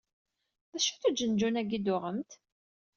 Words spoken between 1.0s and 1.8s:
uǧenǧun-agi i